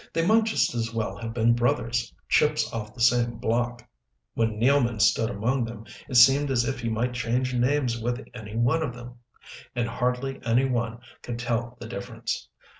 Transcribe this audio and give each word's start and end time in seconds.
They 0.13 0.25
might 0.25 0.45
just 0.45 0.73
as 0.73 0.91
well 0.91 1.15
have 1.17 1.31
been 1.31 1.53
brothers, 1.53 2.11
chips 2.27 2.73
off 2.73 2.95
the 2.95 2.99
same 3.01 3.37
block. 3.37 3.87
When 4.33 4.59
Nealman 4.59 4.99
stood 4.99 5.29
among 5.29 5.65
them 5.65 5.85
it 6.09 6.15
seemed 6.15 6.49
as 6.49 6.65
if 6.67 6.79
he 6.79 6.89
might 6.89 7.13
change 7.13 7.53
names 7.53 8.01
with 8.01 8.25
any 8.33 8.55
one 8.55 8.81
of 8.81 8.95
them, 8.95 9.19
and 9.75 9.87
hardly 9.87 10.39
any 10.43 10.65
one 10.65 11.01
could 11.21 11.37
tell 11.37 11.77
the 11.79 11.85
difference. 11.85 12.47